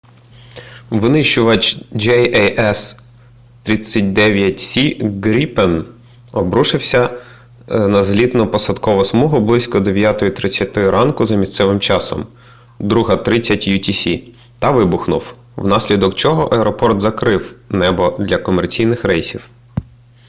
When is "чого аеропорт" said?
16.15-17.01